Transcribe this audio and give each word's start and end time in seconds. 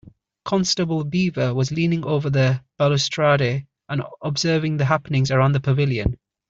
Constable 0.45 1.03
Beaver 1.03 1.53
was 1.53 1.69
leaning 1.71 2.03
over 2.03 2.31
the 2.31 2.63
balustrade 2.79 3.67
and 3.87 4.01
observing 4.23 4.77
the 4.77 4.85
happenings 4.85 5.29
around 5.29 5.51
the 5.51 5.59
pavilion. 5.59 6.17